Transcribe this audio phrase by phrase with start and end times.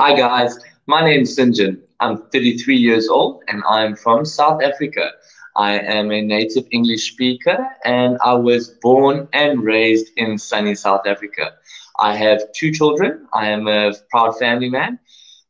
[0.00, 1.54] Hi guys, my name is St.
[1.54, 1.82] John.
[2.00, 5.10] I'm 33 years old and I'm from South Africa.
[5.56, 11.06] I am a native English speaker and I was born and raised in sunny South
[11.06, 11.52] Africa.
[11.98, 13.26] I have two children.
[13.34, 14.98] I am a proud family man.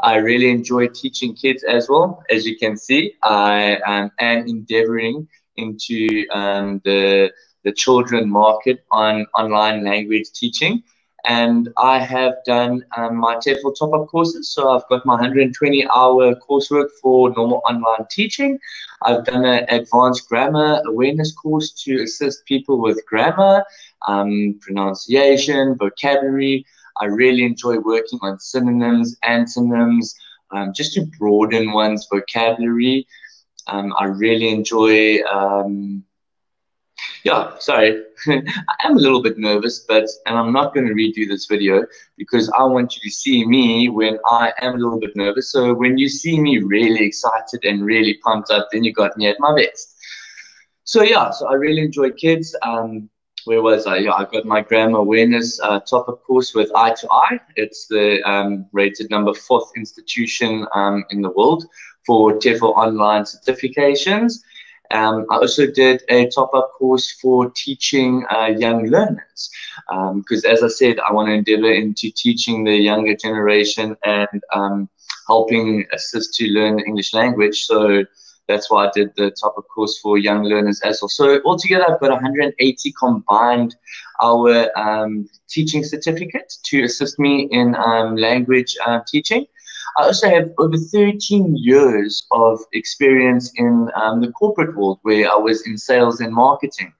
[0.00, 2.24] I really enjoy teaching kids as well.
[2.28, 7.30] As you can see, I um, am endeavoring into um, the
[7.62, 10.82] the children market on online language teaching
[11.24, 14.50] and I have done um, my TEFL top-up courses.
[14.50, 18.58] So I've got my 120-hour coursework for normal online teaching.
[19.02, 23.64] I've done an advanced grammar awareness course to assist people with grammar,
[24.08, 26.66] um, pronunciation, vocabulary.
[27.00, 30.14] I really enjoy working on synonyms, antonyms,
[30.50, 33.06] um, just to broaden one's vocabulary.
[33.68, 36.04] Um, I really enjoy um,
[37.24, 38.02] yeah, sorry.
[38.26, 41.86] I am a little bit nervous, but and I'm not going to redo this video
[42.16, 45.52] because I want you to see me when I am a little bit nervous.
[45.52, 49.28] So when you see me really excited and really pumped up, then you got me
[49.28, 49.96] at my best.
[50.84, 52.56] So yeah, so I really enjoy kids.
[52.62, 53.08] Um,
[53.44, 53.98] where was I?
[53.98, 57.40] Yeah, I got my grammar awareness uh, top-up course with i2i.
[57.56, 61.64] It's the um, rated number fourth institution um, in the world
[62.06, 64.34] for TEFL online certifications.
[64.92, 69.50] Um, I also did a top-up course for teaching uh, young learners
[70.16, 74.42] because, um, as I said, I want to endeavor into teaching the younger generation and
[74.52, 74.88] um,
[75.26, 77.64] helping assist to learn the English language.
[77.64, 78.04] So
[78.48, 81.08] that's why I did the top-up course for young learners as well.
[81.08, 83.74] So altogether, I've got 180 combined
[84.22, 89.46] hour um, teaching certificate to assist me in um, language uh, teaching.
[89.96, 95.36] I also have over 13 years of experience in um, the corporate world where I
[95.36, 96.92] was in sales and marketing.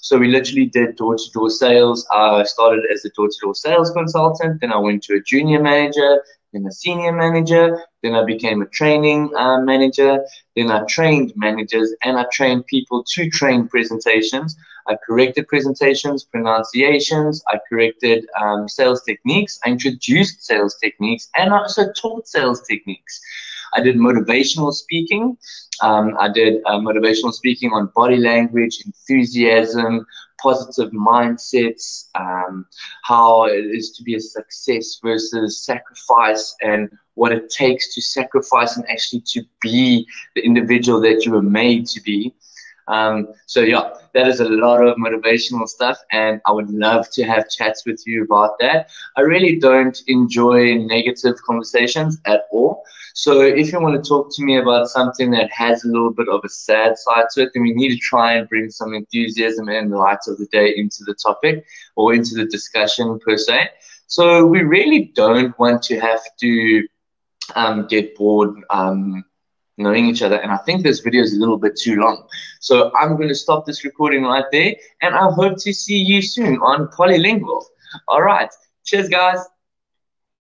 [0.00, 2.04] So we literally did door to door sales.
[2.10, 5.62] I started as a door to door sales consultant, then I went to a junior
[5.62, 10.24] manager, then a senior manager, then I became a training uh, manager,
[10.56, 14.56] then I trained managers and I trained people to train presentations.
[14.88, 21.58] I corrected presentations, pronunciations, I corrected um, sales techniques, I introduced sales techniques, and I
[21.58, 23.20] also taught sales techniques.
[23.74, 25.36] I did motivational speaking.
[25.80, 30.06] Um, I did uh, motivational speaking on body language, enthusiasm,
[30.40, 32.66] positive mindsets, um,
[33.02, 38.76] how it is to be a success versus sacrifice, and what it takes to sacrifice
[38.76, 42.34] and actually to be the individual that you were made to be.
[42.92, 47.24] Um, so yeah, that is a lot of motivational stuff, and I would love to
[47.24, 48.90] have chats with you about that.
[49.16, 52.84] I really don't enjoy negative conversations at all.
[53.14, 56.28] So if you want to talk to me about something that has a little bit
[56.28, 59.68] of a sad side to it, then we need to try and bring some enthusiasm
[59.68, 61.64] and light of the day into the topic
[61.96, 63.68] or into the discussion per se.
[64.06, 66.86] So we really don't want to have to
[67.54, 69.24] um, get bored um,
[69.78, 70.36] knowing each other.
[70.36, 72.26] And I think this video is a little bit too long.
[72.60, 74.74] So I'm going to stop this recording right there.
[75.00, 77.62] And I hope to see you soon on Polylingual.
[78.08, 78.50] All right.
[78.84, 79.38] Cheers, guys.